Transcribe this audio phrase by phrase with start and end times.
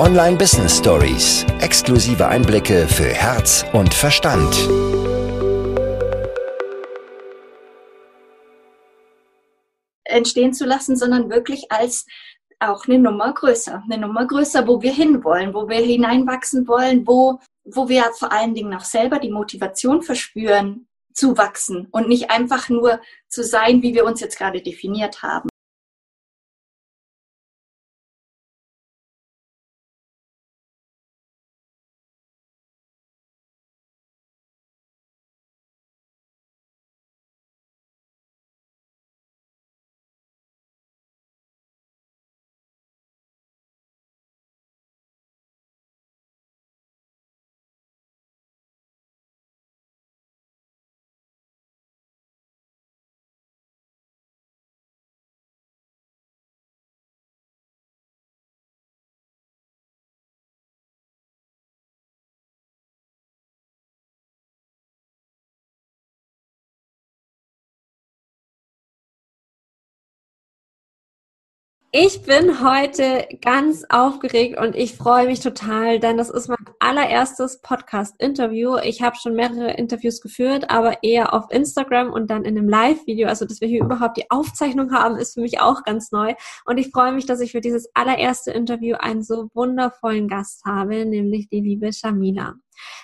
[0.00, 1.44] Online Business Stories.
[1.60, 4.50] Exklusive Einblicke für Herz und Verstand.
[10.04, 12.06] Entstehen zu lassen, sondern wirklich als
[12.60, 13.82] auch eine Nummer größer.
[13.90, 18.54] Eine Nummer größer, wo wir hinwollen, wo wir hineinwachsen wollen, wo, wo wir vor allen
[18.54, 23.94] Dingen auch selber die Motivation verspüren, zu wachsen und nicht einfach nur zu sein, wie
[23.94, 25.50] wir uns jetzt gerade definiert haben.
[71.92, 77.60] Ich bin heute ganz aufgeregt und ich freue mich total, denn das ist mein allererstes
[77.62, 78.76] Podcast-Interview.
[78.76, 83.26] Ich habe schon mehrere Interviews geführt, aber eher auf Instagram und dann in einem Live-Video.
[83.26, 86.34] Also, dass wir hier überhaupt die Aufzeichnung haben, ist für mich auch ganz neu.
[86.64, 91.04] Und ich freue mich, dass ich für dieses allererste Interview einen so wundervollen Gast habe,
[91.04, 92.54] nämlich die liebe Shamila.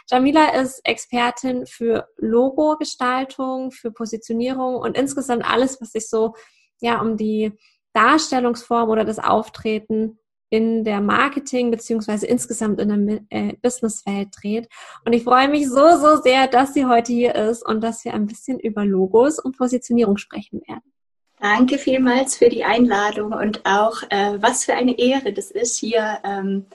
[0.08, 6.34] Jamila ist Expertin für Logo-Gestaltung, für Positionierung und insgesamt alles, was sich so
[6.80, 7.52] ja um die
[7.96, 10.18] Darstellungsform oder das Auftreten
[10.50, 14.68] in der Marketing beziehungsweise insgesamt in der äh, Businesswelt dreht.
[15.04, 18.14] Und ich freue mich so, so sehr, dass sie heute hier ist und dass wir
[18.14, 20.92] ein bisschen über Logos und Positionierung sprechen werden.
[21.40, 26.18] Danke vielmals für die Einladung und auch, äh, was für eine Ehre das ist, hier
[26.24, 26.66] ähm,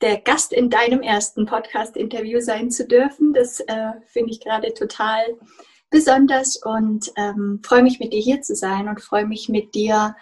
[0.00, 3.32] der Gast in deinem ersten Podcast-Interview sein zu dürfen.
[3.32, 5.22] Das äh, finde ich gerade total
[5.90, 10.14] besonders und ähm, freue mich mit dir hier zu sein und freue mich mit dir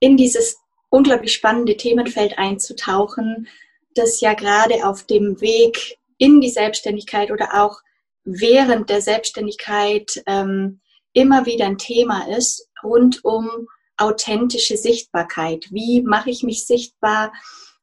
[0.00, 0.58] in dieses
[0.90, 3.48] unglaublich spannende Themenfeld einzutauchen,
[3.94, 7.80] das ja gerade auf dem Weg in die Selbstständigkeit oder auch
[8.24, 10.80] während der Selbstständigkeit ähm,
[11.12, 15.66] immer wieder ein Thema ist, rund um authentische Sichtbarkeit.
[15.70, 17.32] Wie mache ich mich sichtbar?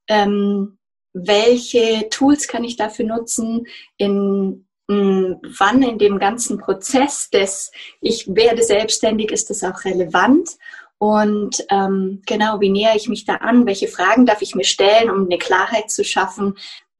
[0.07, 0.77] Ähm,
[1.13, 3.65] welche Tools kann ich dafür nutzen?
[3.97, 7.71] In, in, wann in dem ganzen Prozess des
[8.01, 10.49] Ich werde selbstständig ist das auch relevant?
[11.03, 13.65] Und ähm, genau, wie nähere ich mich da an?
[13.65, 16.55] Welche Fragen darf ich mir stellen, um eine Klarheit zu schaffen,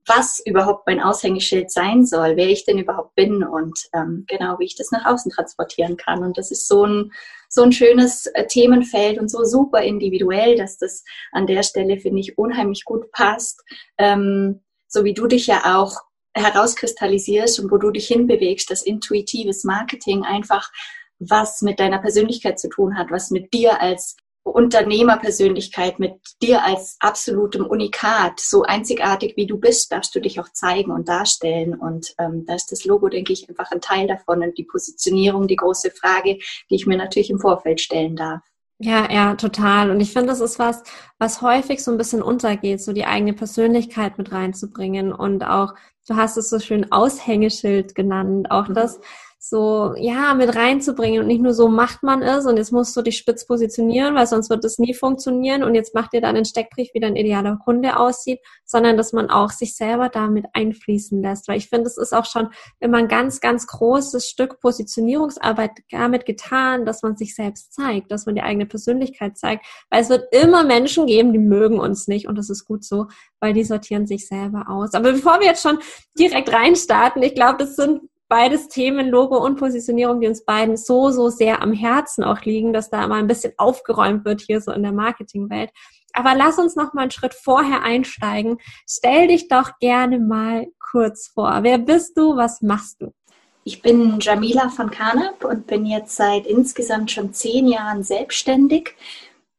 [0.06, 4.66] was überhaupt mein Aushängeschild sein soll, wer ich denn überhaupt bin und ähm, genau, wie
[4.66, 6.22] ich das nach außen transportieren kann.
[6.22, 7.14] Und das ist so ein,
[7.48, 12.20] so ein schönes äh, Themenfeld und so super individuell, dass das an der Stelle, finde
[12.20, 13.64] ich, unheimlich gut passt.
[13.98, 14.60] Ähm,
[14.90, 15.96] so wie du dich ja auch
[16.34, 20.70] herauskristallisierst und wo du dich hinbewegst, das intuitives Marketing einfach
[21.30, 26.98] was mit deiner Persönlichkeit zu tun hat, was mit dir als Unternehmerpersönlichkeit, mit dir als
[27.00, 31.76] absolutem Unikat, so einzigartig wie du bist, darfst du dich auch zeigen und darstellen.
[31.76, 35.48] Und ähm, da ist das Logo, denke ich, einfach ein Teil davon und die Positionierung,
[35.48, 36.40] die große Frage,
[36.70, 38.42] die ich mir natürlich im Vorfeld stellen darf.
[38.80, 39.92] Ja, ja, total.
[39.92, 40.84] Und ich finde, das ist was,
[41.20, 45.74] was häufig so ein bisschen untergeht, so die eigene Persönlichkeit mit reinzubringen und auch,
[46.06, 48.74] du hast es so schön Aushängeschild genannt, auch mhm.
[48.74, 49.00] das,
[49.46, 51.20] so, ja, mit reinzubringen.
[51.20, 54.26] Und nicht nur so macht man es und jetzt musst du dich spitz positionieren, weil
[54.26, 57.60] sonst wird es nie funktionieren und jetzt macht dir dann einen Steckbrief, wie dein idealer
[57.62, 61.98] Kunde aussieht, sondern dass man auch sich selber damit einfließen lässt, weil ich finde, es
[61.98, 67.36] ist auch schon immer ein ganz, ganz großes Stück Positionierungsarbeit damit getan, dass man sich
[67.36, 71.40] selbst zeigt, dass man die eigene Persönlichkeit zeigt, weil es wird immer Menschen geben, die
[71.40, 73.08] mögen uns nicht und das ist gut so,
[73.42, 74.94] weil die sortieren sich selber aus.
[74.94, 75.80] Aber bevor wir jetzt schon
[76.18, 81.12] direkt reinstarten, ich glaube, das sind beides Themen, Logo und Positionierung, die uns beiden so,
[81.12, 84.72] so sehr am Herzen auch liegen, dass da mal ein bisschen aufgeräumt wird hier so
[84.72, 85.70] in der Marketingwelt.
[86.14, 88.58] Aber lass uns noch mal einen Schritt vorher einsteigen.
[88.88, 91.60] Stell dich doch gerne mal kurz vor.
[91.62, 92.36] Wer bist du?
[92.36, 93.14] Was machst du?
[93.66, 98.96] Ich bin Jamila von Kanab und bin jetzt seit insgesamt schon zehn Jahren selbstständig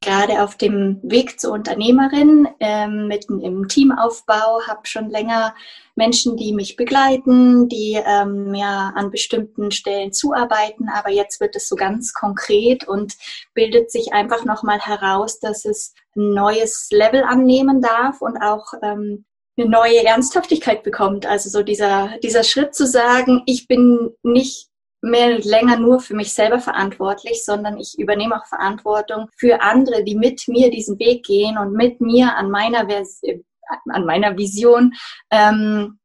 [0.05, 5.55] gerade auf dem Weg zur Unternehmerin, ähm, mitten im Teamaufbau, habe schon länger
[5.97, 11.69] Menschen, die mich begleiten, die ähm, mir an bestimmten Stellen zuarbeiten, aber jetzt wird es
[11.69, 13.15] so ganz konkret und
[13.55, 19.25] bildet sich einfach nochmal heraus, dass es ein neues Level annehmen darf und auch ähm,
[19.57, 21.27] eine neue Ernsthaftigkeit bekommt.
[21.27, 24.69] Also so dieser, dieser Schritt zu sagen, ich bin nicht
[25.05, 30.17] mehr länger nur für mich selber verantwortlich, sondern ich übernehme auch Verantwortung für andere, die
[30.17, 33.45] mit mir diesen Weg gehen und mit mir an meiner Version
[33.89, 34.93] an meiner Vision
[35.31, 35.99] ähm,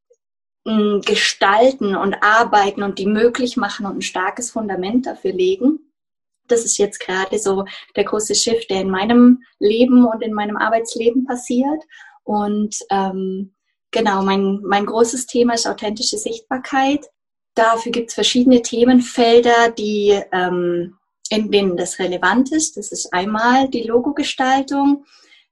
[0.63, 5.79] gestalten und arbeiten und die möglich machen und ein starkes Fundament dafür legen.
[6.47, 7.65] Das ist jetzt gerade so
[7.95, 11.83] der große Shift, der in meinem Leben und in meinem Arbeitsleben passiert.
[12.23, 13.55] Und ähm,
[13.91, 17.05] genau, mein, mein großes Thema ist authentische Sichtbarkeit.
[17.59, 20.97] Dafür gibt es verschiedene Themenfelder, die ähm,
[21.29, 22.77] in denen das relevant ist.
[22.77, 25.03] Das ist einmal die Logogestaltung,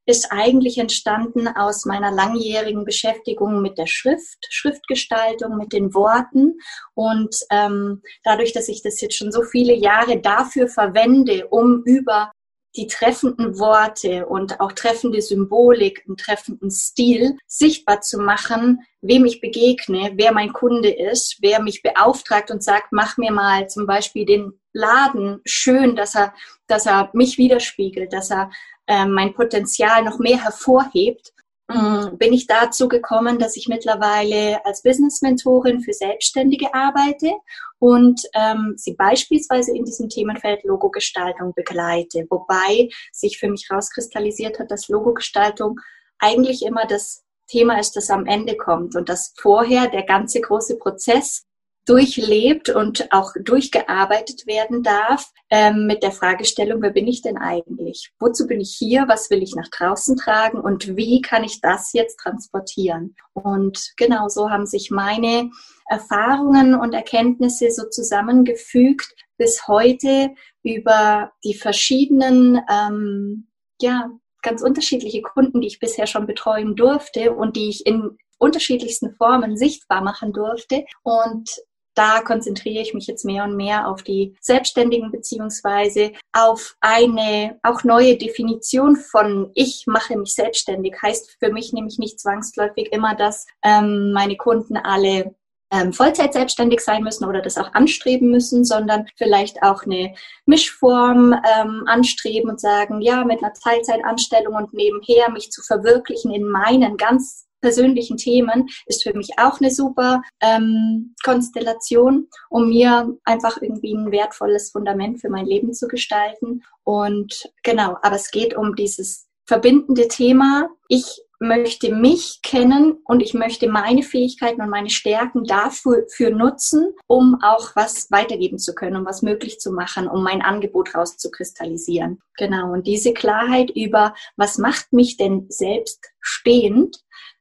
[0.06, 6.58] ist eigentlich entstanden aus meiner langjährigen Beschäftigung mit der Schrift, Schriftgestaltung, mit den Worten.
[6.94, 12.32] Und ähm, dadurch, dass ich das jetzt schon so viele Jahre dafür verwende, um über
[12.78, 19.42] die treffenden Worte und auch treffende Symbolik, einen treffenden Stil sichtbar zu machen, wem ich
[19.42, 24.26] begegne, wer mein Kunde ist, wer mich beauftragt und sagt, mach mir mal zum Beispiel
[24.26, 26.34] den Laden schön, dass er,
[26.68, 28.52] dass er mich widerspiegelt, dass er
[28.86, 31.34] äh, mein Potenzial noch mehr hervorhebt,
[31.68, 37.34] bin ich dazu gekommen, dass ich mittlerweile als Business-Mentorin für Selbstständige arbeite
[37.80, 44.72] und ähm, sie beispielsweise in diesem Themenfeld Logogestaltung begleite, wobei sich für mich rauskristallisiert hat,
[44.72, 45.80] dass Logogestaltung
[46.20, 50.78] eigentlich immer das Thema ist, das am Ende kommt und dass vorher der ganze große
[50.78, 51.47] Prozess
[51.88, 58.12] durchlebt und auch durchgearbeitet werden darf ähm, mit der Fragestellung, wer bin ich denn eigentlich?
[58.20, 59.06] Wozu bin ich hier?
[59.08, 60.60] Was will ich nach draußen tragen?
[60.60, 63.16] Und wie kann ich das jetzt transportieren?
[63.34, 65.50] Und genau so haben sich meine
[65.90, 70.32] Erfahrungen und Erkenntnisse so zusammengefügt bis heute
[70.64, 73.48] über die verschiedenen, ähm,
[73.82, 74.10] ja,
[74.42, 79.58] ganz unterschiedliche Kunden, die ich bisher schon betreuen durfte und die ich in unterschiedlichsten Formen
[79.58, 80.86] sichtbar machen durfte.
[81.04, 81.50] Und
[81.98, 87.84] da konzentriere ich mich jetzt mehr und mehr auf die Selbstständigen beziehungsweise auf eine auch
[87.84, 90.96] neue Definition von ich mache mich selbstständig.
[91.02, 95.36] Heißt für mich nämlich nicht zwangsläufig immer, dass ähm, meine Kunden alle
[95.72, 100.14] ähm, Vollzeit selbstständig sein müssen oder das auch anstreben müssen, sondern vielleicht auch eine
[100.46, 106.48] Mischform ähm, anstreben und sagen, ja, mit einer Teilzeitanstellung und nebenher mich zu verwirklichen in
[106.48, 113.62] meinen ganz persönlichen Themen ist für mich auch eine super ähm, Konstellation, um mir einfach
[113.62, 116.64] irgendwie ein wertvolles Fundament für mein Leben zu gestalten.
[116.84, 120.70] Und genau, aber es geht um dieses verbindende Thema.
[120.90, 126.94] Ich möchte mich kennen und ich möchte meine Fähigkeiten und meine Stärken dafür für nutzen,
[127.06, 132.20] um auch was weitergeben zu können, um was möglich zu machen, um mein Angebot rauszukristallisieren.
[132.38, 132.72] Genau.
[132.74, 136.98] Und diese Klarheit über, was macht mich denn selbst stehend,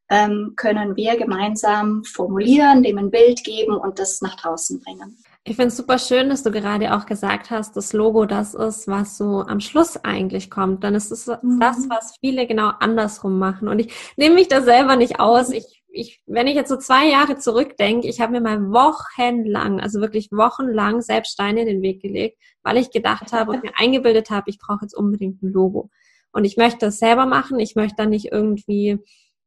[0.09, 5.17] ähm, können wir gemeinsam formulieren, dem ein Bild geben und das nach draußen bringen.
[5.49, 8.89] Ich finde es super schön, dass du gerade auch gesagt hast, das Logo das ist,
[8.89, 10.83] was so am Schluss eigentlich kommt.
[10.83, 11.61] Dann ist es mhm.
[11.61, 13.69] das, was viele genau andersrum machen.
[13.69, 15.51] Und ich nehme mich da selber nicht aus.
[15.51, 20.01] Ich, ich, wenn ich jetzt so zwei Jahre zurückdenke, ich habe mir mal wochenlang, also
[20.01, 24.31] wirklich wochenlang selbst Steine in den Weg gelegt, weil ich gedacht habe und mir eingebildet
[24.31, 25.91] habe, ich brauche jetzt unbedingt ein Logo.
[26.33, 27.61] Und ich möchte das selber machen.
[27.61, 28.99] Ich möchte dann nicht irgendwie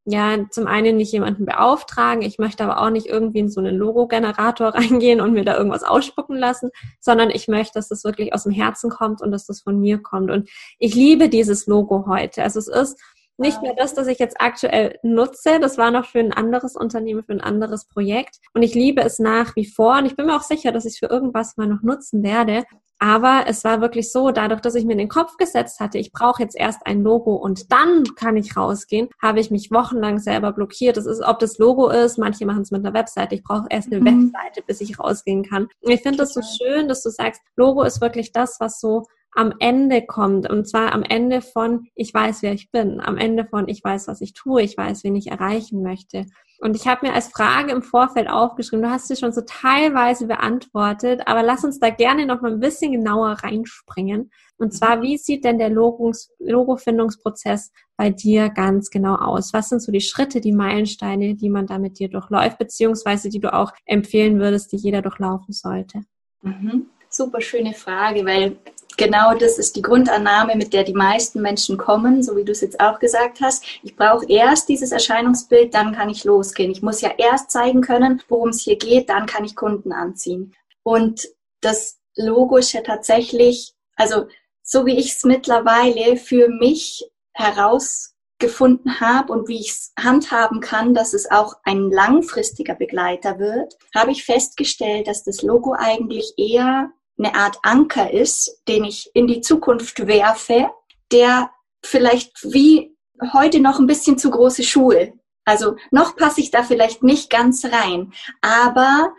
[0.05, 3.77] ja, zum einen nicht jemanden beauftragen, ich möchte aber auch nicht irgendwie in so einen
[3.77, 8.43] Logo-Generator reingehen und mir da irgendwas ausspucken lassen, sondern ich möchte, dass das wirklich aus
[8.43, 10.31] dem Herzen kommt und dass das von mir kommt.
[10.31, 10.49] Und
[10.79, 12.43] ich liebe dieses Logo heute.
[12.43, 12.99] Also es ist
[13.39, 15.59] nicht mehr das, das ich jetzt aktuell nutze.
[15.59, 18.37] Das war noch für ein anderes Unternehmen, für ein anderes Projekt.
[18.53, 19.97] Und ich liebe es nach wie vor.
[19.97, 22.65] Und ich bin mir auch sicher, dass ich es für irgendwas mal noch nutzen werde.
[22.99, 26.11] Aber es war wirklich so, dadurch, dass ich mir in den Kopf gesetzt hatte, ich
[26.11, 30.51] brauche jetzt erst ein Logo und dann kann ich rausgehen, habe ich mich wochenlang selber
[30.51, 30.97] blockiert.
[30.97, 33.35] Das ist, ob das Logo ist, manche machen es mit einer Webseite.
[33.35, 34.33] Ich brauche erst eine mhm.
[34.33, 35.69] Webseite, bis ich rausgehen kann.
[35.81, 39.05] Und ich finde das so schön, dass du sagst, Logo ist wirklich das, was so
[39.33, 40.49] am Ende kommt.
[40.49, 42.99] Und zwar am Ende von, ich weiß, wer ich bin.
[42.99, 44.61] Am Ende von, ich weiß, was ich tue.
[44.61, 46.25] Ich weiß, wen ich erreichen möchte.
[46.61, 50.27] Und ich habe mir als Frage im Vorfeld aufgeschrieben, du hast sie schon so teilweise
[50.27, 54.29] beantwortet, aber lass uns da gerne noch mal ein bisschen genauer reinspringen.
[54.57, 55.03] Und zwar, mhm.
[55.03, 59.53] wie sieht denn der Logo-Findungsprozess bei dir ganz genau aus?
[59.53, 63.39] Was sind so die Schritte, die Meilensteine, die man da mit dir durchläuft, beziehungsweise die
[63.39, 66.01] du auch empfehlen würdest, die jeder durchlaufen sollte?
[66.41, 66.87] Mhm.
[67.09, 68.57] Super schöne Frage, weil
[68.99, 72.59] genau das ist die Grundannahme, mit der die meisten Menschen kommen, so wie du es
[72.59, 73.63] jetzt auch gesagt hast.
[73.81, 76.69] Ich brauche erst dieses Erscheinungsbild, dann kann ich losgehen.
[76.69, 80.53] Ich muss ja erst zeigen können, worum es hier geht, dann kann ich Kunden anziehen.
[80.83, 81.29] Und
[81.61, 84.27] das Logo ist ja tatsächlich, also
[84.61, 90.93] so wie ich es mittlerweile für mich herausgefunden habe und wie ich es handhaben kann,
[90.93, 96.91] dass es auch ein langfristiger Begleiter wird, habe ich festgestellt, dass das Logo eigentlich eher
[97.19, 100.71] eine Art Anker ist, den ich in die Zukunft werfe,
[101.11, 101.51] der
[101.83, 102.95] vielleicht wie
[103.33, 105.13] heute noch ein bisschen zu große Schuhe.
[105.45, 109.13] Also noch passe ich da vielleicht nicht ganz rein, aber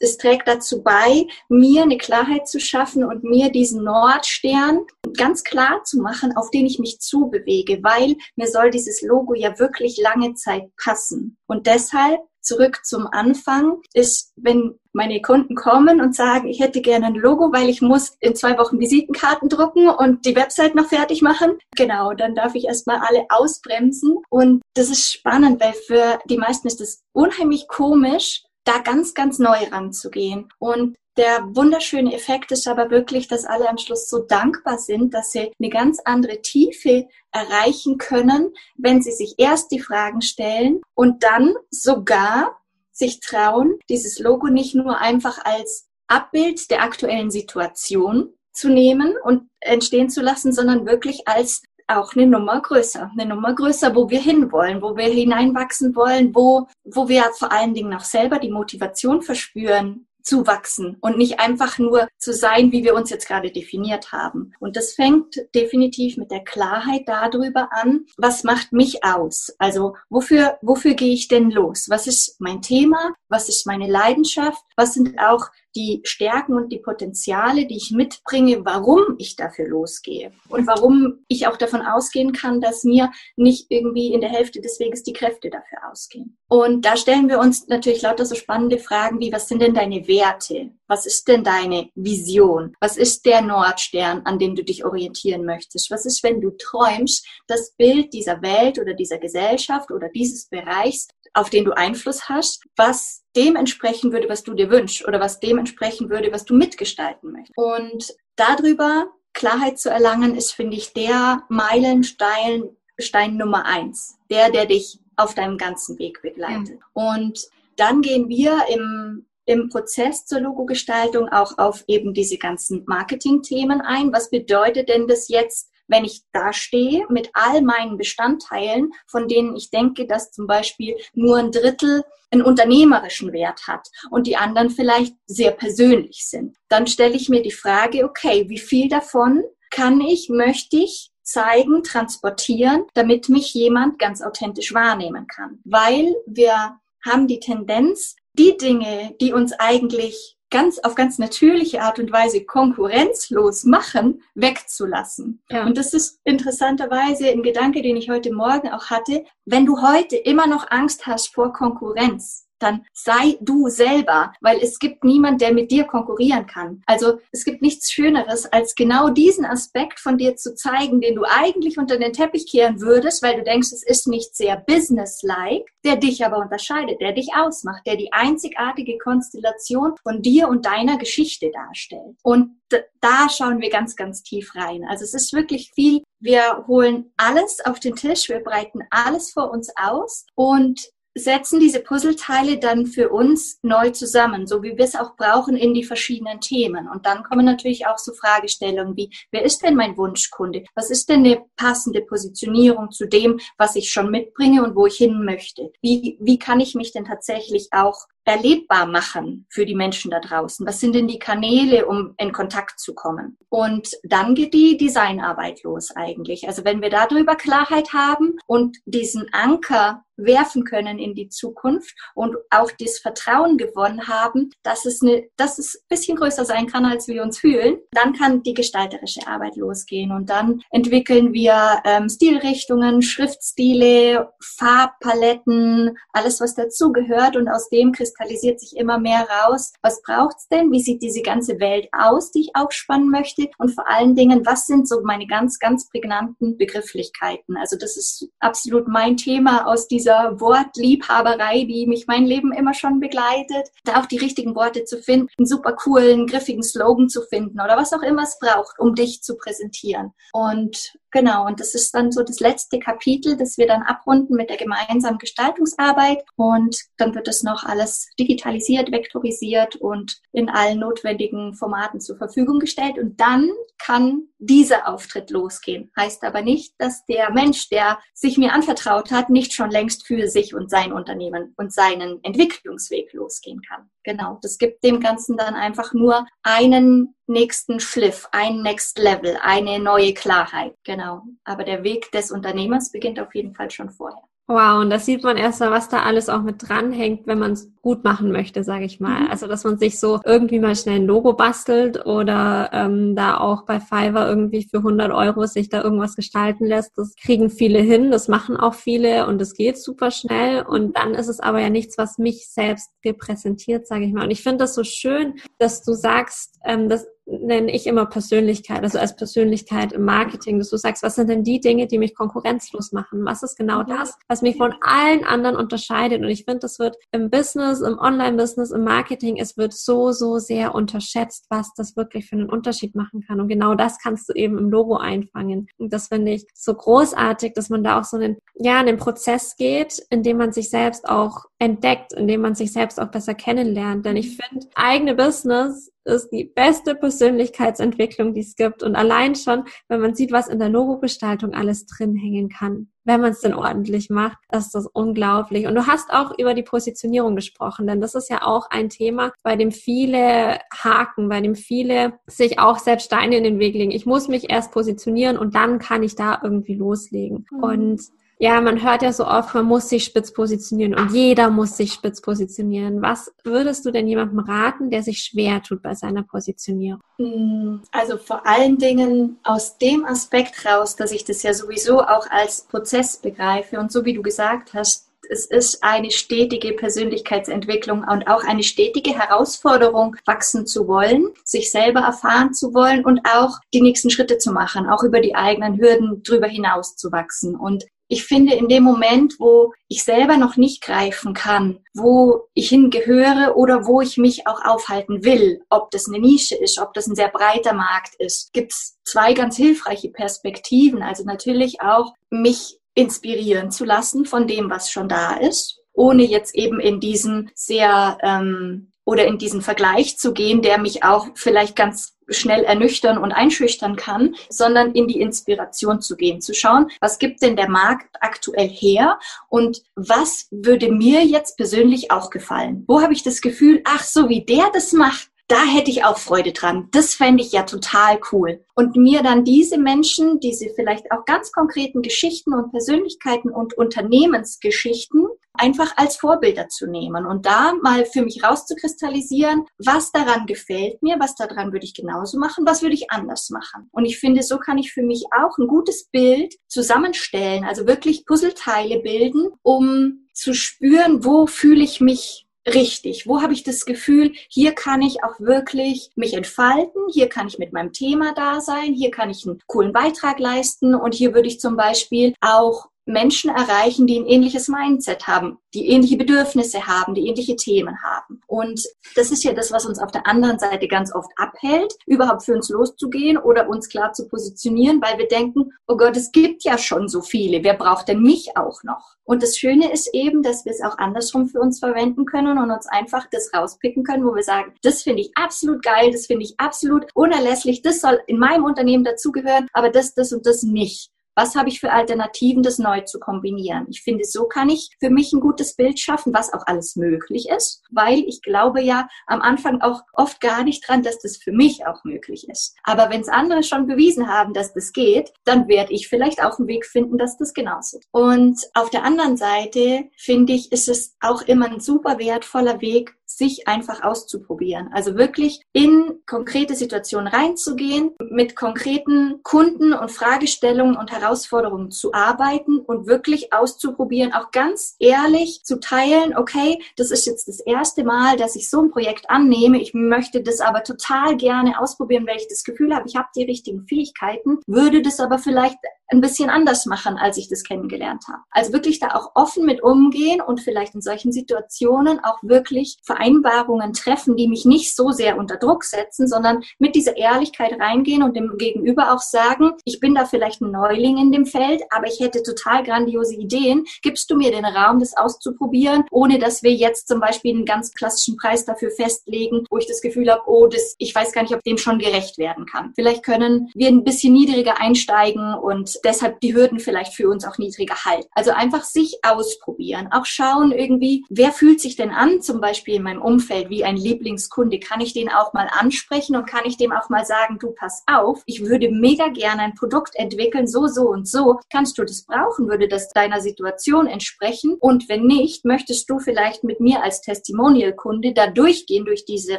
[0.00, 4.80] es trägt dazu bei, mir eine Klarheit zu schaffen und mir diesen Nordstern
[5.16, 9.58] ganz klar zu machen, auf den ich mich zubewege, weil mir soll dieses Logo ja
[9.58, 11.38] wirklich lange Zeit passen.
[11.46, 17.06] Und deshalb zurück zum Anfang ist, wenn meine Kunden kommen und sagen, ich hätte gerne
[17.06, 21.22] ein Logo, weil ich muss in zwei Wochen Visitenkarten drucken und die Website noch fertig
[21.22, 21.58] machen.
[21.76, 24.18] Genau, dann darf ich erstmal alle ausbremsen.
[24.30, 29.38] Und das ist spannend, weil für die meisten ist das unheimlich komisch, da ganz, ganz
[29.38, 30.48] neu ranzugehen.
[30.58, 35.32] Und der wunderschöne Effekt ist aber wirklich, dass alle am Schluss so dankbar sind, dass
[35.32, 41.24] sie eine ganz andere Tiefe erreichen können, wenn sie sich erst die Fragen stellen und
[41.24, 42.56] dann sogar
[42.92, 49.48] sich trauen, dieses Logo nicht nur einfach als Abbild der aktuellen Situation zu nehmen und
[49.60, 54.20] entstehen zu lassen, sondern wirklich als auch eine Nummer größer, eine Nummer größer, wo wir
[54.20, 59.22] hinwollen, wo wir hineinwachsen wollen, wo, wo wir vor allen Dingen auch selber die Motivation
[59.22, 64.12] verspüren, zu wachsen und nicht einfach nur zu sein, wie wir uns jetzt gerade definiert
[64.12, 64.52] haben.
[64.60, 69.54] Und das fängt definitiv mit der Klarheit darüber an, was macht mich aus?
[69.58, 71.86] Also wofür, wofür gehe ich denn los?
[71.88, 73.14] Was ist mein Thema?
[73.30, 74.62] Was ist meine Leidenschaft?
[74.78, 80.30] Was sind auch die Stärken und die Potenziale, die ich mitbringe, warum ich dafür losgehe
[80.48, 84.78] und warum ich auch davon ausgehen kann, dass mir nicht irgendwie in der Hälfte des
[84.78, 86.38] Weges die Kräfte dafür ausgehen.
[86.48, 90.06] Und da stellen wir uns natürlich lauter so spannende Fragen wie, was sind denn deine
[90.06, 90.70] Werte?
[90.86, 92.74] Was ist denn deine Vision?
[92.80, 95.90] Was ist der Nordstern, an dem du dich orientieren möchtest?
[95.90, 101.08] Was ist, wenn du träumst, das Bild dieser Welt oder dieser Gesellschaft oder dieses Bereichs,
[101.34, 105.40] auf den du Einfluss hast, was dem entsprechen würde, was du dir wünschst oder was
[105.40, 107.56] dem entsprechen würde, was du mitgestalten möchtest.
[107.56, 112.70] Und darüber Klarheit zu erlangen, ist, finde ich, der Meilenstein
[113.00, 114.18] Stein Nummer eins.
[114.30, 116.78] Der, der dich auf deinem ganzen Weg begleitet.
[116.80, 116.86] Ja.
[116.92, 123.80] Und dann gehen wir im, im Prozess zur Logogestaltung auch auf eben diese ganzen Marketing-Themen
[123.80, 124.12] ein.
[124.12, 129.56] Was bedeutet denn das jetzt wenn ich da stehe mit all meinen Bestandteilen, von denen
[129.56, 134.70] ich denke, dass zum Beispiel nur ein Drittel einen unternehmerischen Wert hat und die anderen
[134.70, 140.00] vielleicht sehr persönlich sind, dann stelle ich mir die Frage, okay, wie viel davon kann
[140.00, 145.60] ich, möchte ich zeigen, transportieren, damit mich jemand ganz authentisch wahrnehmen kann.
[145.64, 151.98] Weil wir haben die Tendenz, die Dinge, die uns eigentlich ganz auf ganz natürliche Art
[151.98, 155.42] und Weise konkurrenzlos machen, wegzulassen.
[155.50, 155.66] Ja.
[155.66, 159.24] Und das ist interessanterweise ein Gedanke, den ich heute Morgen auch hatte.
[159.44, 164.78] Wenn du heute immer noch Angst hast vor Konkurrenz, dann sei du selber, weil es
[164.78, 166.82] gibt niemand, der mit dir konkurrieren kann.
[166.86, 171.24] Also es gibt nichts Schöneres, als genau diesen Aspekt von dir zu zeigen, den du
[171.24, 175.96] eigentlich unter den Teppich kehren würdest, weil du denkst, es ist nicht sehr businesslike, der
[175.96, 181.50] dich aber unterscheidet, der dich ausmacht, der die einzigartige Konstellation von dir und deiner Geschichte
[181.52, 182.16] darstellt.
[182.22, 182.58] Und
[183.00, 184.84] da schauen wir ganz, ganz tief rein.
[184.88, 186.02] Also es ist wirklich viel.
[186.20, 190.80] Wir holen alles auf den Tisch, wir breiten alles vor uns aus und
[191.18, 195.74] setzen diese Puzzleteile dann für uns neu zusammen, so wie wir es auch brauchen in
[195.74, 196.88] die verschiedenen Themen.
[196.88, 200.64] Und dann kommen natürlich auch so Fragestellungen wie, wer ist denn mein Wunschkunde?
[200.74, 204.96] Was ist denn eine passende Positionierung zu dem, was ich schon mitbringe und wo ich
[204.96, 205.72] hin möchte?
[205.80, 210.66] Wie, wie kann ich mich denn tatsächlich auch erlebbar machen für die Menschen da draußen?
[210.66, 213.38] Was sind denn die Kanäle, um in Kontakt zu kommen?
[213.48, 216.46] Und dann geht die Designarbeit los eigentlich.
[216.46, 222.36] Also wenn wir darüber Klarheit haben und diesen Anker werfen können in die Zukunft und
[222.50, 226.84] auch das Vertrauen gewonnen haben, dass es, eine, dass es ein bisschen größer sein kann,
[226.84, 230.12] als wir uns fühlen, dann kann die gestalterische Arbeit losgehen.
[230.12, 237.36] Und dann entwickeln wir ähm, Stilrichtungen, Schriftstile, Farbpaletten, alles, was dazugehört.
[237.36, 239.72] Und aus dem kristallisiert sich immer mehr raus.
[239.82, 240.70] Was braucht's denn?
[240.72, 243.48] Wie sieht diese ganze Welt aus, die ich aufspannen möchte?
[243.58, 247.56] Und vor allen Dingen, was sind so meine ganz, ganz prägnanten Begrifflichkeiten?
[247.56, 253.00] Also das ist absolut mein Thema aus dieser Wortliebhaberei, die mich mein Leben immer schon
[253.00, 257.60] begleitet, da auch die richtigen Worte zu finden, einen super coolen, griffigen Slogan zu finden
[257.60, 260.12] oder was auch immer es braucht, um dich zu präsentieren.
[260.32, 264.50] Und genau, und das ist dann so das letzte Kapitel, das wir dann abrunden mit
[264.50, 271.54] der gemeinsamen Gestaltungsarbeit und dann wird es noch alles digitalisiert, vektorisiert und in allen notwendigen
[271.54, 272.98] Formaten zur Verfügung gestellt.
[272.98, 275.90] Und dann kann dieser Auftritt losgehen.
[275.96, 280.28] Heißt aber nicht, dass der Mensch, der sich mir anvertraut hat, nicht schon längst für
[280.28, 283.90] sich und sein Unternehmen und seinen Entwicklungsweg losgehen kann.
[284.04, 289.78] Genau, das gibt dem Ganzen dann einfach nur einen nächsten Schliff, ein Next Level, eine
[289.78, 290.74] neue Klarheit.
[290.84, 291.22] Genau.
[291.44, 294.27] Aber der Weg des Unternehmers beginnt auf jeden Fall schon vorher.
[294.50, 297.52] Wow, und da sieht man erst mal, was da alles auch mit dranhängt, wenn man
[297.52, 299.24] es gut machen möchte, sage ich mal.
[299.24, 299.30] Mhm.
[299.30, 303.66] Also, dass man sich so irgendwie mal schnell ein Logo bastelt oder ähm, da auch
[303.66, 306.96] bei Fiverr irgendwie für 100 Euro sich da irgendwas gestalten lässt.
[306.96, 310.62] Das kriegen viele hin, das machen auch viele und es geht super schnell.
[310.62, 314.24] Und dann ist es aber ja nichts, was mich selbst repräsentiert, sage ich mal.
[314.24, 318.82] Und ich finde das so schön, dass du sagst, ähm, dass nenne ich immer Persönlichkeit,
[318.82, 322.14] also als Persönlichkeit im Marketing, dass du sagst, was sind denn die Dinge, die mich
[322.14, 323.24] konkurrenzlos machen?
[323.24, 326.22] Was ist genau das, was mich von allen anderen unterscheidet?
[326.22, 330.38] Und ich finde, das wird im Business, im Online-Business, im Marketing, es wird so, so
[330.38, 333.40] sehr unterschätzt, was das wirklich für einen Unterschied machen kann.
[333.40, 335.68] Und genau das kannst du eben im Logo einfangen.
[335.76, 339.56] Und das finde ich so großartig, dass man da auch so einen, ja, einen Prozess
[339.56, 343.34] geht, in dem man sich selbst auch entdeckt, in dem man sich selbst auch besser
[343.34, 344.06] kennenlernt.
[344.06, 348.82] Denn ich finde, eigene Business ist die beste Persönlichkeitsentwicklung, die es gibt.
[348.82, 353.20] Und allein schon, wenn man sieht, was in der Logogestaltung alles drin hängen kann, wenn
[353.22, 355.66] man es denn ordentlich macht, ist das unglaublich.
[355.66, 359.32] Und du hast auch über die Positionierung gesprochen, denn das ist ja auch ein Thema,
[359.42, 363.92] bei dem viele haken, bei dem viele sich auch selbst Steine in den Weg legen.
[363.92, 367.46] Ich muss mich erst positionieren und dann kann ich da irgendwie loslegen.
[367.50, 367.62] Mhm.
[367.62, 368.02] Und
[368.38, 371.92] ja, man hört ja so oft, man muss sich spitz positionieren und jeder muss sich
[371.92, 373.02] spitz positionieren.
[373.02, 377.00] Was würdest du denn jemandem raten, der sich schwer tut bei seiner Positionierung?
[377.16, 382.30] Hm, also vor allen Dingen aus dem Aspekt raus, dass ich das ja sowieso auch
[382.30, 388.28] als Prozess begreife und so wie du gesagt hast, es ist eine stetige Persönlichkeitsentwicklung und
[388.28, 393.82] auch eine stetige Herausforderung, wachsen zu wollen, sich selber erfahren zu wollen und auch die
[393.82, 397.56] nächsten Schritte zu machen, auch über die eigenen Hürden drüber hinaus zu wachsen.
[397.56, 402.70] Und ich finde, in dem Moment, wo ich selber noch nicht greifen kann, wo ich
[402.70, 407.06] hingehöre oder wo ich mich auch aufhalten will, ob das eine Nische ist, ob das
[407.06, 411.02] ein sehr breiter Markt ist, gibt es zwei ganz hilfreiche Perspektiven.
[411.02, 416.54] Also natürlich auch mich inspirieren zu lassen von dem, was schon da ist, ohne jetzt
[416.54, 421.76] eben in diesen sehr ähm, oder in diesen Vergleich zu gehen, der mich auch vielleicht
[421.76, 427.18] ganz schnell ernüchtern und einschüchtern kann, sondern in die Inspiration zu gehen, zu schauen, was
[427.18, 429.18] gibt denn der Markt aktuell her
[429.48, 432.84] und was würde mir jetzt persönlich auch gefallen?
[432.86, 436.18] Wo habe ich das Gefühl, ach, so wie der das macht, da hätte ich auch
[436.18, 436.88] Freude dran.
[436.92, 438.64] Das fände ich ja total cool.
[438.74, 445.26] Und mir dann diese Menschen, diese vielleicht auch ganz konkreten Geschichten und Persönlichkeiten und Unternehmensgeschichten
[445.54, 451.16] einfach als Vorbilder zu nehmen und da mal für mich rauszukristallisieren, was daran gefällt mir,
[451.18, 453.88] was daran würde ich genauso machen, was würde ich anders machen.
[453.90, 458.24] Und ich finde, so kann ich für mich auch ein gutes Bild zusammenstellen, also wirklich
[458.24, 463.26] Puzzleteile bilden, um zu spüren, wo fühle ich mich richtig?
[463.26, 467.58] Wo habe ich das Gefühl, hier kann ich auch wirklich mich entfalten, hier kann ich
[467.58, 471.48] mit meinem Thema da sein, hier kann ich einen coolen Beitrag leisten und hier würde
[471.48, 477.14] ich zum Beispiel auch Menschen erreichen, die ein ähnliches Mindset haben, die ähnliche Bedürfnisse haben,
[477.14, 478.40] die ähnliche Themen haben.
[478.46, 478.84] Und
[479.16, 482.54] das ist ja das, was uns auf der anderen Seite ganz oft abhält, überhaupt für
[482.54, 486.76] uns loszugehen oder uns klar zu positionieren, weil wir denken, oh Gott, es gibt ja
[486.76, 489.16] schon so viele, wer braucht denn mich auch noch?
[489.24, 492.70] Und das Schöne ist eben, dass wir es auch andersrum für uns verwenden können und
[492.70, 496.44] uns einfach das rauspicken können, wo wir sagen, das finde ich absolut geil, das finde
[496.44, 501.10] ich absolut unerlässlich, das soll in meinem Unternehmen dazugehören, aber das, das und das nicht
[501.38, 503.86] was habe ich für Alternativen, das neu zu kombinieren.
[503.88, 507.48] Ich finde, so kann ich für mich ein gutes Bild schaffen, was auch alles möglich
[507.48, 511.52] ist, weil ich glaube ja am Anfang auch oft gar nicht dran, dass das für
[511.52, 512.74] mich auch möglich ist.
[512.82, 516.58] Aber wenn es andere schon bewiesen haben, dass das geht, dann werde ich vielleicht auch
[516.58, 518.08] einen Weg finden, dass das genauso ist.
[518.10, 523.14] Und auf der anderen Seite finde ich, ist es auch immer ein super wertvoller Weg,
[523.28, 524.90] sich einfach auszuprobieren.
[524.92, 532.78] Also wirklich in konkrete Situationen reinzugehen, mit konkreten Kunden und Fragestellungen und Herausforderungen zu arbeiten
[532.78, 538.36] und wirklich auszuprobieren, auch ganz ehrlich zu teilen, okay, das ist jetzt das erste Mal,
[538.36, 539.80] dass ich so ein Projekt annehme.
[539.80, 543.44] Ich möchte das aber total gerne ausprobieren, weil ich das Gefühl habe, ich habe die
[543.44, 548.42] richtigen Fähigkeiten, würde das aber vielleicht ein bisschen anders machen, als ich das kennengelernt habe.
[548.50, 553.92] Also wirklich da auch offen mit umgehen und vielleicht in solchen Situationen auch wirklich Vereinbarungen
[553.92, 558.36] treffen, die mich nicht so sehr unter Druck setzen, sondern mit dieser Ehrlichkeit reingehen und
[558.36, 562.20] dem Gegenüber auch sagen, ich bin da vielleicht ein Neuling in dem Feld, aber ich
[562.20, 563.84] hätte total grandiose Ideen.
[564.02, 567.92] Gibst du mir den Raum, das auszuprobieren, ohne dass wir jetzt zum Beispiel einen ganz
[567.92, 571.54] klassischen Preis dafür festlegen, wo ich das Gefühl habe, oh, das, ich weiß gar nicht,
[571.54, 572.92] ob dem schon gerecht werden kann.
[572.94, 577.58] Vielleicht können wir ein bisschen niedriger einsteigen und deshalb die Hürden vielleicht für uns auch
[577.58, 578.28] niedriger halten.
[578.32, 583.22] Also einfach sich ausprobieren, auch schauen irgendwie, wer fühlt sich denn an, zum Beispiel meinem
[583.22, 587.08] Umfeld, wie ein Lieblingskunde, kann ich den auch mal ansprechen und kann ich dem auch
[587.08, 591.26] mal sagen, du pass auf, ich würde mega gerne ein Produkt entwickeln, so, so und
[591.26, 591.58] so.
[591.72, 592.68] Kannst du das brauchen?
[592.68, 594.76] Würde das deiner Situation entsprechen?
[594.78, 599.58] Und wenn nicht, möchtest du vielleicht mit mir als Testimonial-Kunde da durchgehen durch diese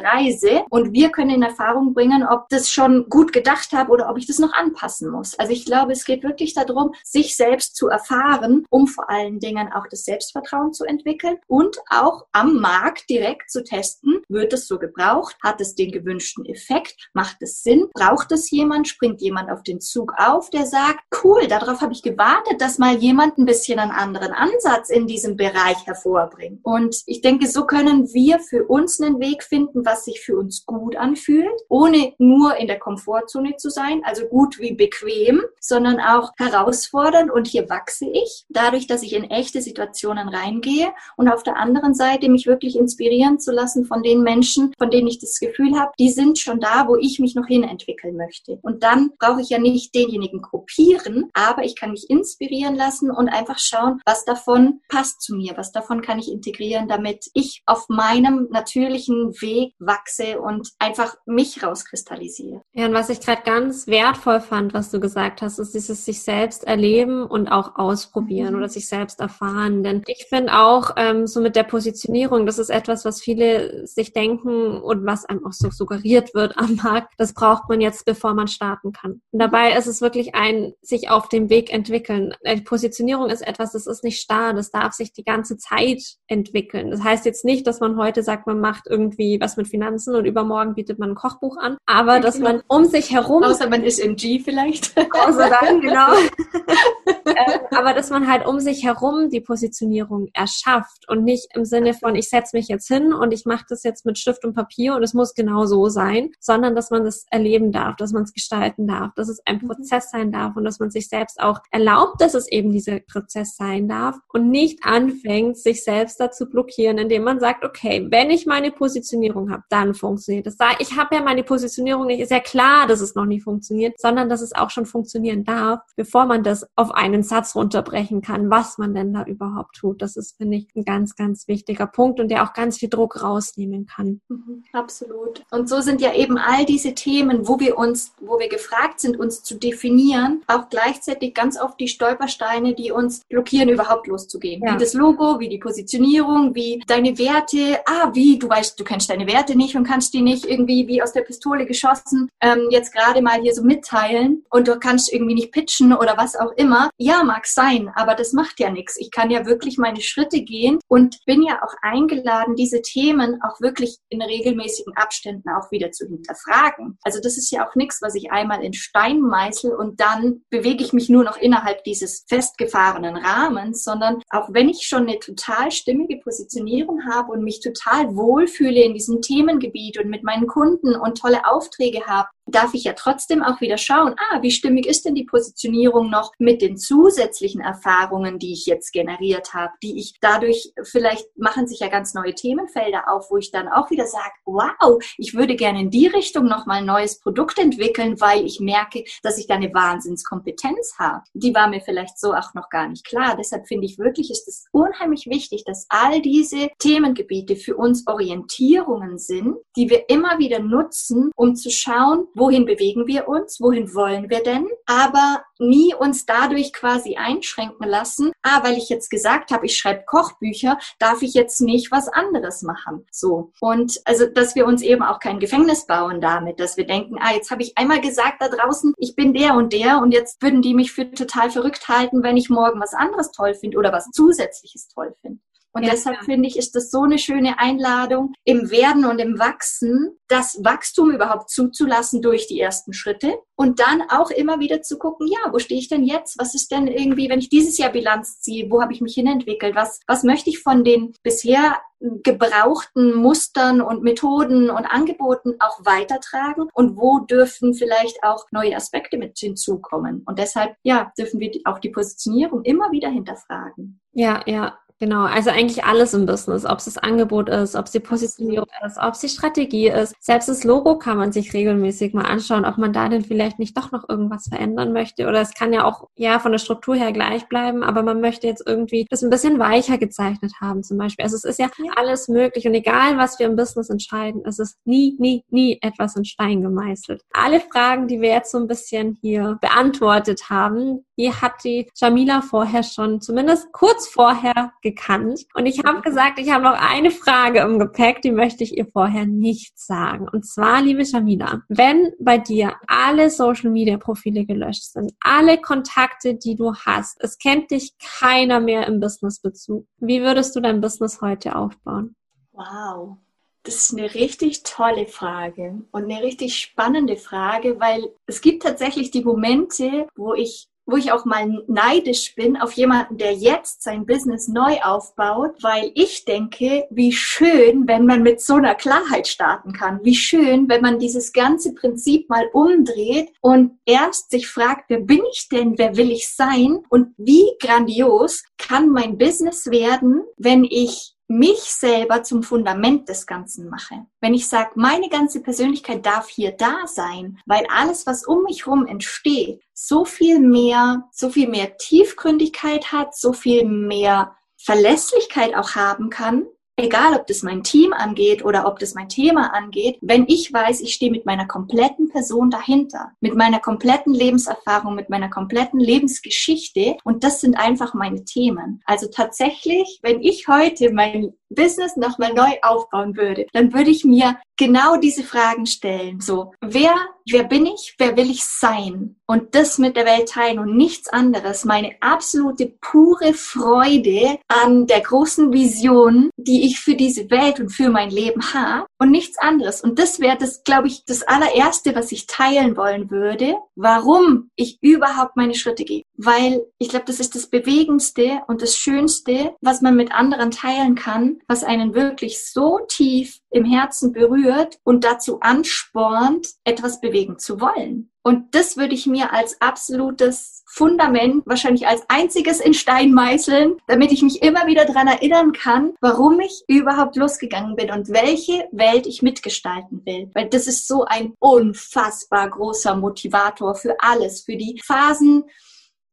[0.02, 4.18] Reise und wir können in Erfahrung bringen, ob das schon gut gedacht habe oder ob
[4.18, 5.38] ich das noch anpassen muss.
[5.38, 9.72] Also ich glaube, es geht wirklich darum, sich selbst zu erfahren, um vor allen Dingen
[9.72, 14.78] auch das Selbstvertrauen zu entwickeln und auch am Markt direkt zu testen, wird es so
[14.78, 19.62] gebraucht, hat es den gewünschten Effekt, macht es Sinn, braucht es jemand, springt jemand auf
[19.62, 23.78] den Zug auf, der sagt, cool, darauf habe ich gewartet, dass mal jemand ein bisschen
[23.78, 26.60] einen anderen Ansatz in diesem Bereich hervorbringt.
[26.62, 30.64] Und ich denke, so können wir für uns einen Weg finden, was sich für uns
[30.64, 36.32] gut anfühlt, ohne nur in der Komfortzone zu sein, also gut wie bequem, sondern auch
[36.38, 37.30] herausfordernd.
[37.30, 41.94] Und hier wachse ich, dadurch, dass ich in echte Situationen reingehe und auf der anderen
[41.94, 45.92] Seite mich wirklich inspirieren zu lassen von den Menschen, von denen ich das Gefühl habe,
[45.98, 48.58] die sind schon da, wo ich mich noch hin entwickeln möchte.
[48.62, 53.28] Und dann brauche ich ja nicht denjenigen kopieren, aber ich kann mich inspirieren lassen und
[53.28, 57.88] einfach schauen, was davon passt zu mir, was davon kann ich integrieren, damit ich auf
[57.88, 62.62] meinem natürlichen Weg wachse und einfach mich rauskristallisiere.
[62.72, 66.22] Ja, und was ich gerade ganz wertvoll fand, was du gesagt hast, ist dieses sich
[66.22, 68.58] selbst erleben und auch ausprobieren mhm.
[68.58, 69.82] oder sich selbst erfahren.
[69.82, 74.12] Denn ich finde auch ähm, so mit der Positionierung, das ist etwas, was viele sich
[74.12, 77.14] denken und was einem auch so suggeriert wird am Markt.
[77.18, 79.20] Das braucht man jetzt, bevor man starten kann.
[79.30, 82.34] Und dabei ist es wirklich ein sich auf dem Weg entwickeln.
[82.46, 86.90] Die Positionierung ist etwas, das ist nicht starr, das darf sich die ganze Zeit entwickeln.
[86.90, 90.24] Das heißt jetzt nicht, dass man heute sagt, man macht irgendwie was mit Finanzen und
[90.24, 93.42] übermorgen bietet man ein Kochbuch an, aber dass man um sich herum.
[93.42, 94.96] Außer man ist im G vielleicht.
[94.96, 96.12] Außer dann, genau.
[97.26, 101.94] ähm, aber dass man halt um sich herum die Positionierung erschafft und nicht im Sinne
[101.94, 104.94] von, ich setze mich jetzt hin und ich mache das jetzt mit Stift und Papier
[104.94, 108.32] und es muss genau so sein, sondern dass man das erleben darf, dass man es
[108.32, 109.68] gestalten darf, dass es ein mhm.
[109.68, 113.56] Prozess sein darf und dass man sich selbst auch erlaubt, dass es eben dieser Prozess
[113.56, 118.46] sein darf und nicht anfängt, sich selbst dazu blockieren, indem man sagt, okay, wenn ich
[118.46, 120.56] meine Positionierung habe, dann funktioniert es.
[120.78, 124.28] Ich habe ja meine Positionierung nicht, ist ja klar, dass es noch nie funktioniert, sondern
[124.28, 128.78] dass es auch schon funktionieren darf, bevor man das auf einen Satz runterbrechen kann, was
[128.78, 130.02] man denn da überhaupt tut.
[130.02, 133.22] Das ist, finde ich, ein ganz, ganz wichtiger Punkt und der auch ganz viel Druck
[133.22, 134.20] rausnehmen kann.
[134.28, 135.42] Mhm, absolut.
[135.50, 139.18] Und so sind ja eben all diese Themen, wo wir uns, wo wir gefragt sind,
[139.18, 144.62] uns zu definieren, auch gleichzeitig ganz oft die Stolpersteine, die uns blockieren, überhaupt loszugehen.
[144.64, 144.74] Ja.
[144.74, 147.80] Wie das Logo, wie die Positionierung, wie deine Werte.
[147.86, 151.02] Ah, wie, du weißt, du kennst deine Werte nicht und kannst die nicht irgendwie wie
[151.02, 155.34] aus der Pistole geschossen ähm, jetzt gerade mal hier so mitteilen und du kannst irgendwie
[155.34, 156.90] nicht pitchen oder was auch immer.
[156.96, 158.96] Ja, mag sein, aber das macht ja nichts.
[158.98, 163.60] Ich kann ja wirklich meine Schritte gehen und bin ja auch eingeladen, diese Themen auch
[163.60, 166.98] wirklich in regelmäßigen Abständen auch wieder zu hinterfragen.
[167.02, 170.82] Also das ist ja auch nichts, was ich einmal in Stein meißel und dann bewege
[170.82, 175.70] ich mich nur noch innerhalb dieses festgefahrenen Rahmens, sondern auch wenn ich schon eine total
[175.70, 181.18] stimmige Positionierung habe und mich total wohlfühle in diesem Themengebiet und mit meinen Kunden und
[181.18, 185.14] tolle Aufträge habe, darf ich ja trotzdem auch wieder schauen, ah, wie stimmig ist denn
[185.14, 190.72] die Positionierung noch mit den zusätzlichen Erfahrungen, die ich jetzt generiert habe, die ich dadurch,
[190.82, 195.02] vielleicht machen sich ja ganz neue Themenfelder auf, wo ich dann auch wieder sage, wow,
[195.18, 199.38] ich würde gerne in die Richtung nochmal ein neues Produkt entwickeln, weil ich merke, dass
[199.38, 201.22] ich da eine Wahnsinnskompetenz habe.
[201.34, 203.36] Die war mir vielleicht so auch noch gar nicht klar.
[203.36, 209.18] Deshalb finde ich wirklich, ist es unheimlich wichtig, dass all diese Themengebiete für uns Orientierungen
[209.18, 214.30] sind, die wir immer wieder nutzen, um zu schauen, wohin bewegen wir uns, wohin wollen
[214.30, 219.66] wir denn, aber nie uns dadurch quasi einschränken lassen, ah, weil ich jetzt gesagt habe,
[219.66, 223.06] ich schreibe Kochbücher, darf ich jetzt nicht was anderes machen.
[223.12, 223.52] So.
[223.60, 227.34] Und also, dass wir uns eben auch kein Gefängnis bauen damit, dass wir denken, ah,
[227.34, 230.62] jetzt habe ich einmal gesagt da draußen, ich bin der und der und jetzt würden
[230.62, 234.10] die mich für total verrückt halten, wenn ich morgen was anderes toll finde oder was
[234.12, 235.40] zusätzliches toll finde.
[235.72, 236.24] Und ja, deshalb ja.
[236.24, 241.10] finde ich, ist das so eine schöne Einladung, im Werden und im Wachsen das Wachstum
[241.10, 245.58] überhaupt zuzulassen durch die ersten Schritte und dann auch immer wieder zu gucken, ja, wo
[245.58, 246.38] stehe ich denn jetzt?
[246.38, 249.74] Was ist denn irgendwie, wenn ich dieses Jahr Bilanz ziehe, wo habe ich mich hinentwickelt?
[249.74, 256.68] Was, was möchte ich von den bisher gebrauchten Mustern und Methoden und Angeboten auch weitertragen
[256.72, 260.22] und wo dürfen vielleicht auch neue Aspekte mit hinzukommen.
[260.26, 264.00] Und deshalb, ja, dürfen wir auch die Positionierung immer wieder hinterfragen.
[264.12, 267.92] Ja, ja, Genau, also eigentlich alles im Business, ob es das Angebot ist, ob es
[267.92, 270.14] die Positionierung ist, ob es die Strategie ist.
[270.20, 273.74] Selbst das Logo kann man sich regelmäßig mal anschauen, ob man da denn vielleicht nicht
[273.78, 275.26] doch noch irgendwas verändern möchte.
[275.26, 278.46] Oder es kann ja auch ja von der Struktur her gleich bleiben, aber man möchte
[278.46, 281.22] jetzt irgendwie das ein bisschen weicher gezeichnet haben zum Beispiel.
[281.22, 281.92] Also es ist ja, ja.
[281.96, 286.14] alles möglich und egal, was wir im Business entscheiden, es ist nie, nie, nie etwas
[286.14, 287.22] in Stein gemeißelt.
[287.32, 292.40] Alle Fragen, die wir jetzt so ein bisschen hier beantwortet haben, die hat die Jamila
[292.40, 295.46] vorher schon, zumindest kurz vorher gekannt.
[295.54, 298.86] Und ich habe gesagt, ich habe noch eine Frage im Gepäck, die möchte ich ihr
[298.86, 300.28] vorher nicht sagen.
[300.28, 306.34] Und zwar, liebe Jamila, wenn bei dir alle Social Media Profile gelöscht sind, alle Kontakte,
[306.34, 311.20] die du hast, es kennt dich keiner mehr im Businessbezug, wie würdest du dein Business
[311.20, 312.14] heute aufbauen?
[312.52, 313.16] Wow.
[313.62, 319.10] Das ist eine richtig tolle Frage und eine richtig spannende Frage, weil es gibt tatsächlich
[319.10, 324.06] die Momente, wo ich wo ich auch mal neidisch bin auf jemanden, der jetzt sein
[324.06, 329.72] Business neu aufbaut, weil ich denke, wie schön, wenn man mit so einer Klarheit starten
[329.72, 330.00] kann.
[330.02, 335.22] Wie schön, wenn man dieses ganze Prinzip mal umdreht und erst sich fragt, wer bin
[335.32, 341.14] ich denn, wer will ich sein und wie grandios kann mein Business werden, wenn ich
[341.30, 344.04] mich selber zum Fundament des Ganzen mache.
[344.20, 348.66] Wenn ich sage, meine ganze Persönlichkeit darf hier da sein, weil alles, was um mich
[348.66, 355.76] herum entsteht, so viel mehr, so viel mehr Tiefgründigkeit hat, so viel mehr Verlässlichkeit auch
[355.76, 356.46] haben kann,
[356.82, 360.80] egal ob das mein Team angeht oder ob das mein Thema angeht, wenn ich weiß,
[360.80, 366.96] ich stehe mit meiner kompletten Person dahinter, mit meiner kompletten Lebenserfahrung, mit meiner kompletten Lebensgeschichte
[367.04, 368.82] und das sind einfach meine Themen.
[368.84, 374.36] Also tatsächlich, wenn ich heute mein Business nochmal neu aufbauen würde, dann würde ich mir
[374.60, 376.20] genau diese Fragen stellen.
[376.20, 376.94] So, wer,
[377.26, 377.94] wer bin ich?
[377.96, 379.16] Wer will ich sein?
[379.26, 381.64] Und das mit der Welt teilen und nichts anderes.
[381.64, 387.88] Meine absolute pure Freude an der großen Vision, die ich für diese Welt und für
[387.88, 389.80] mein Leben habe und nichts anderes.
[389.80, 394.76] Und das wäre das, glaube ich, das allererste, was ich teilen wollen würde, warum ich
[394.82, 396.02] überhaupt meine Schritte gehe.
[396.22, 400.94] Weil ich glaube, das ist das Bewegendste und das Schönste, was man mit anderen teilen
[400.94, 407.58] kann, was einen wirklich so tief im Herzen berührt und dazu anspornt, etwas bewegen zu
[407.62, 408.10] wollen.
[408.22, 414.12] Und das würde ich mir als absolutes Fundament, wahrscheinlich als einziges in Stein meißeln, damit
[414.12, 419.06] ich mich immer wieder daran erinnern kann, warum ich überhaupt losgegangen bin und welche Welt
[419.06, 420.30] ich mitgestalten will.
[420.34, 425.44] Weil das ist so ein unfassbar großer Motivator für alles, für die Phasen,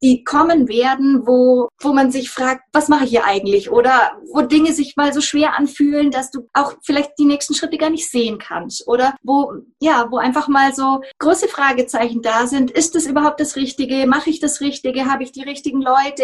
[0.01, 3.71] die kommen werden, wo, wo man sich fragt, was mache ich hier eigentlich?
[3.71, 7.77] Oder wo Dinge sich mal so schwer anfühlen, dass du auch vielleicht die nächsten Schritte
[7.77, 8.87] gar nicht sehen kannst.
[8.87, 12.71] Oder wo, ja, wo einfach mal so große Fragezeichen da sind.
[12.71, 14.05] Ist das überhaupt das Richtige?
[14.07, 15.05] Mache ich das Richtige?
[15.05, 16.23] Habe ich die richtigen Leute?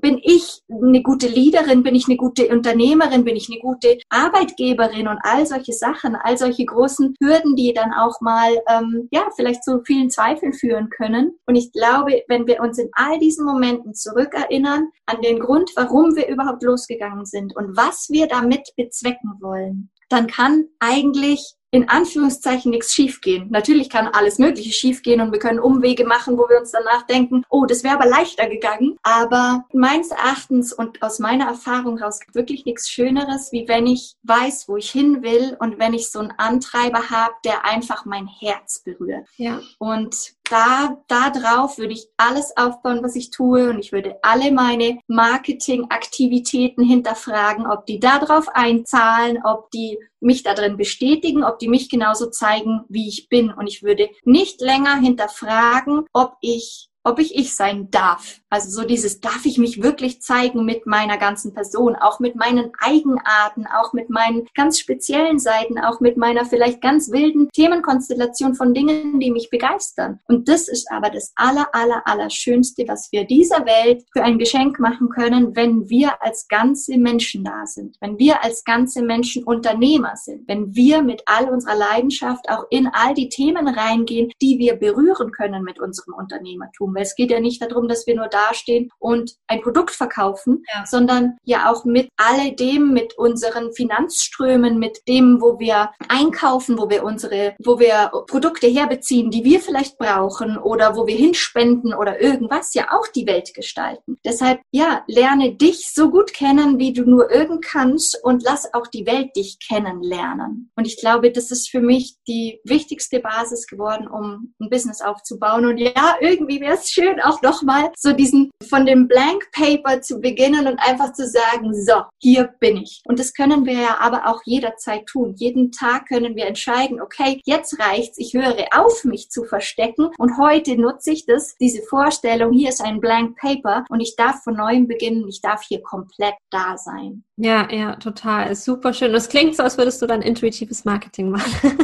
[0.00, 1.82] Bin ich eine gute Leaderin?
[1.82, 3.24] Bin ich eine gute Unternehmerin?
[3.24, 5.08] Bin ich eine gute Arbeitgeberin?
[5.08, 9.64] Und all solche Sachen, all solche großen Hürden, die dann auch mal, ähm, ja, vielleicht
[9.64, 11.32] zu vielen Zweifeln führen können.
[11.46, 16.14] Und ich glaube, wenn wir uns in all diesen Momenten zurückerinnern an den Grund, warum
[16.16, 22.70] wir überhaupt losgegangen sind und was wir damit bezwecken wollen, dann kann eigentlich in Anführungszeichen
[22.70, 23.48] nichts schiefgehen.
[23.50, 27.44] Natürlich kann alles Mögliche schiefgehen und wir können Umwege machen, wo wir uns danach denken,
[27.50, 28.96] oh, das wäre aber leichter gegangen.
[29.02, 34.66] Aber meines Erachtens und aus meiner Erfahrung heraus wirklich nichts Schöneres, wie wenn ich weiß,
[34.68, 38.82] wo ich hin will und wenn ich so einen Antreiber habe, der einfach mein Herz
[38.82, 39.28] berührt.
[39.36, 39.60] Ja.
[39.78, 44.52] Und da, da drauf würde ich alles aufbauen, was ich tue und ich würde alle
[44.52, 51.58] meine Marketingaktivitäten hinterfragen, ob die da drauf einzahlen, ob die mich da drin bestätigen, ob
[51.58, 53.50] die mich genauso zeigen, wie ich bin.
[53.50, 58.40] Und ich würde nicht länger hinterfragen, ob ich ob ich ich sein darf.
[58.50, 62.72] Also so dieses, darf ich mich wirklich zeigen mit meiner ganzen Person, auch mit meinen
[62.80, 68.74] Eigenarten, auch mit meinen ganz speziellen Seiten, auch mit meiner vielleicht ganz wilden Themenkonstellation von
[68.74, 70.20] Dingen, die mich begeistern.
[70.26, 74.38] Und das ist aber das aller, aller, aller Schönste, was wir dieser Welt für ein
[74.38, 79.44] Geschenk machen können, wenn wir als ganze Menschen da sind, wenn wir als ganze Menschen
[79.44, 84.58] Unternehmer sind, wenn wir mit all unserer Leidenschaft auch in all die Themen reingehen, die
[84.58, 88.28] wir berühren können mit unserem Unternehmertum weil es geht ja nicht darum, dass wir nur
[88.38, 90.84] dastehen und ein Produkt verkaufen, ja.
[90.86, 97.04] sondern ja auch mit alledem, mit unseren Finanzströmen, mit dem, wo wir einkaufen, wo wir
[97.04, 102.74] unsere, wo wir Produkte herbeziehen, die wir vielleicht brauchen oder wo wir hinspenden oder irgendwas,
[102.74, 104.18] ja auch die Welt gestalten.
[104.24, 108.86] Deshalb, ja, lerne dich so gut kennen, wie du nur irgend kannst und lass auch
[108.86, 110.70] die Welt dich kennenlernen.
[110.76, 115.66] Und ich glaube, das ist für mich die wichtigste Basis geworden, um ein Business aufzubauen.
[115.66, 120.20] Und ja, irgendwie wäre es schön, auch nochmal so diesen von dem Blank Paper zu
[120.20, 123.02] beginnen und einfach zu sagen, so, hier bin ich.
[123.06, 125.34] Und das können wir ja aber auch jederzeit tun.
[125.36, 130.38] Jeden Tag können wir entscheiden, okay, jetzt reicht's, ich höre auf, mich zu verstecken und
[130.38, 134.56] heute nutze ich das, diese Vorstellung, hier ist ein Blank Paper und ich darf von
[134.56, 137.24] neuem beginnen, ich darf hier komplett da sein.
[137.36, 138.54] Ja, ja, total.
[138.54, 139.12] Super schön.
[139.12, 141.78] Das klingt so, als würdest du dann intuitives Marketing machen.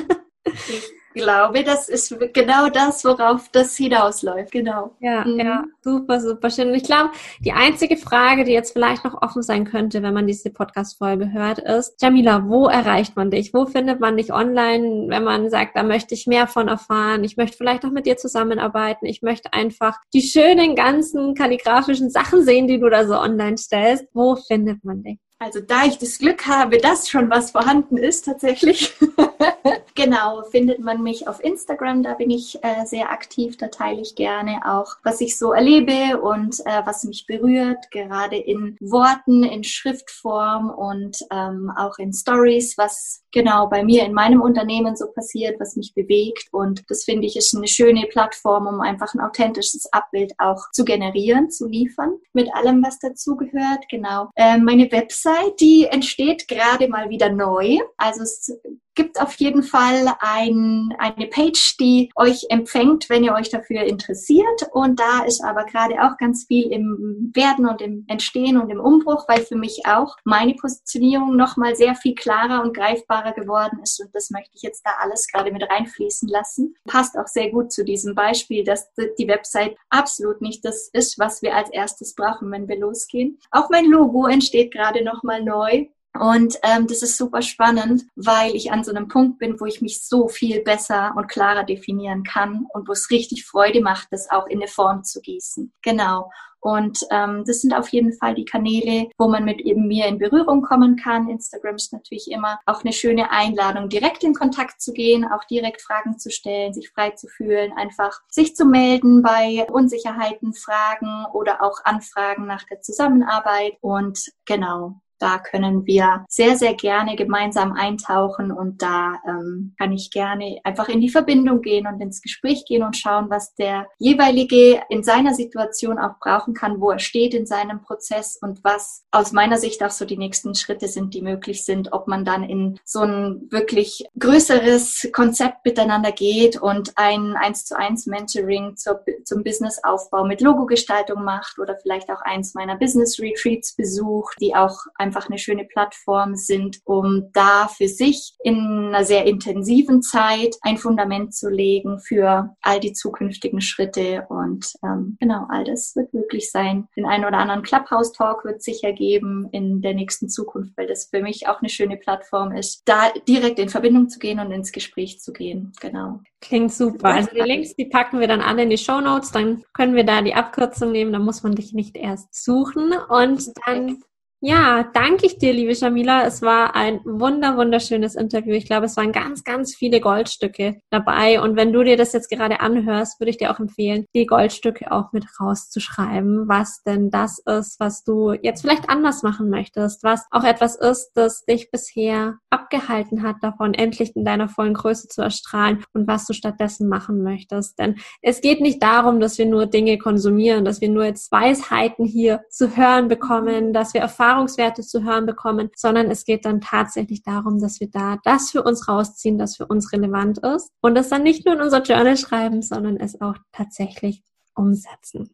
[1.15, 4.53] Glaube, das ist genau das, worauf das hinausläuft.
[4.53, 4.95] Genau.
[5.01, 5.39] Ja, mhm.
[5.39, 6.69] ja, super, super schön.
[6.69, 10.27] Und ich glaube, die einzige Frage, die jetzt vielleicht noch offen sein könnte, wenn man
[10.27, 13.55] diese Podcast-Folge hört, ist, Jamila, wo erreicht man dich?
[13.55, 17.25] Wo findet man dich online, wenn man sagt, da möchte ich mehr von erfahren?
[17.25, 19.07] Ich möchte vielleicht auch mit dir zusammenarbeiten.
[19.07, 24.07] Ich möchte einfach die schönen ganzen kalligrafischen Sachen sehen, die du da so online stellst.
[24.13, 25.19] Wo findet man dich?
[25.45, 28.95] Also da ich das Glück habe, dass schon was vorhanden ist tatsächlich,
[29.95, 34.15] genau, findet man mich auf Instagram, da bin ich äh, sehr aktiv, da teile ich
[34.15, 39.65] gerne auch, was ich so erlebe und äh, was mich berührt, gerade in Worten, in
[39.65, 45.61] Schriftform und ähm, auch in Stories, was genau bei mir in meinem Unternehmen so passiert,
[45.61, 46.49] was mich bewegt.
[46.53, 50.85] Und das finde ich ist eine schöne Plattform, um einfach ein authentisches Abbild auch zu
[50.85, 54.31] generieren, zu liefern, mit allem, was dazugehört, genau.
[54.37, 58.51] Äh, meine Website, die entsteht gerade mal wieder neu, also es
[58.95, 64.69] gibt auf jeden Fall ein, eine Page, die euch empfängt, wenn ihr euch dafür interessiert.
[64.73, 68.81] Und da ist aber gerade auch ganz viel im Werden und im Entstehen und im
[68.81, 74.01] Umbruch, weil für mich auch meine Positionierung nochmal sehr viel klarer und greifbarer geworden ist.
[74.01, 76.75] Und das möchte ich jetzt da alles gerade mit reinfließen lassen.
[76.87, 81.43] Passt auch sehr gut zu diesem Beispiel, dass die Website absolut nicht das ist, was
[81.43, 83.39] wir als erstes brauchen, wenn wir losgehen.
[83.51, 85.87] Auch mein Logo entsteht gerade nochmal neu.
[86.19, 89.83] Und ähm, das ist super spannend, weil ich an so einem Punkt bin, wo ich
[89.83, 94.31] mich so viel besser und klarer definieren kann und wo es richtig Freude macht, das
[94.31, 95.73] auch in eine Form zu gießen.
[95.83, 96.31] Genau.
[96.65, 100.17] Und ähm, das sind auf jeden Fall die Kanäle, wo man mit eben mir in
[100.17, 101.29] Berührung kommen kann.
[101.29, 105.83] Instagram ist natürlich immer auch eine schöne Einladung, direkt in Kontakt zu gehen, auch direkt
[105.83, 111.63] Fragen zu stellen, sich frei zu fühlen, einfach sich zu melden bei Unsicherheiten, Fragen oder
[111.63, 113.75] auch Anfragen nach der Zusammenarbeit.
[113.83, 120.11] Und genau, da können wir sehr, sehr gerne gemeinsam eintauchen und da ähm, kann ich
[120.11, 124.83] gerne einfach in die Verbindung gehen und ins Gespräch gehen und schauen, was der jeweilige
[124.91, 129.33] in seiner Situation auch brauchen kann, wo er steht in seinem Prozess und was aus
[129.33, 132.79] meiner Sicht auch so die nächsten Schritte sind, die möglich sind, ob man dann in
[132.85, 139.43] so ein wirklich größeres Konzept miteinander geht und ein eins zu eins Mentoring zur, zum
[139.43, 145.14] Businessaufbau mit Logogestaltung macht oder vielleicht auch eins meiner Business Retreats besucht, die auch einfach
[145.17, 151.35] eine schöne Plattform sind, um da für sich in einer sehr intensiven Zeit ein Fundament
[151.35, 154.27] zu legen für all die zukünftigen Schritte.
[154.29, 156.89] Und ähm, genau, all das wird möglich sein.
[156.97, 161.23] Den einen oder anderen Clubhouse-Talk wird sicher geben in der nächsten Zukunft, weil das für
[161.23, 165.21] mich auch eine schöne Plattform ist, da direkt in Verbindung zu gehen und ins Gespräch
[165.21, 165.73] zu gehen.
[165.81, 166.21] Genau.
[166.41, 167.09] Klingt super.
[167.09, 170.05] Also die Links, die packen wir dann alle in die Show Notes, dann können wir
[170.05, 172.93] da die Abkürzung nehmen, da muss man dich nicht erst suchen.
[173.09, 174.03] Und dann
[174.47, 176.27] ja, danke ich dir, liebe Shamila.
[176.27, 178.53] Es war ein wunder, wunderschönes Interview.
[178.53, 181.41] Ich glaube, es waren ganz, ganz viele Goldstücke dabei.
[181.41, 184.93] Und wenn du dir das jetzt gerade anhörst, würde ich dir auch empfehlen, die Goldstücke
[184.93, 190.27] auch mit rauszuschreiben, was denn das ist, was du jetzt vielleicht anders machen möchtest, was
[190.31, 195.23] auch etwas ist, das dich bisher abgehalten hat davon, endlich in deiner vollen Größe zu
[195.23, 197.79] erstrahlen und was du stattdessen machen möchtest.
[197.79, 202.05] Denn es geht nicht darum, dass wir nur Dinge konsumieren, dass wir nur jetzt Weisheiten
[202.05, 206.61] hier zu hören bekommen, dass wir Erfahrungen Erfahrungswerte zu hören bekommen, sondern es geht dann
[206.61, 210.97] tatsächlich darum, dass wir da das für uns rausziehen, das für uns relevant ist und
[210.97, 214.23] das dann nicht nur in unser Journal schreiben, sondern es auch tatsächlich
[214.57, 215.31] umsetzen.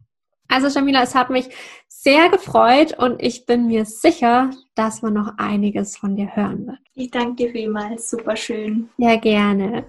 [0.49, 1.49] Also Jamila, es hat mich
[1.89, 6.79] sehr gefreut und ich bin mir sicher, dass man noch einiges von dir hören wird.
[6.95, 8.91] Ich danke dir vielmals, super schön.
[8.99, 9.87] Ja, gerne.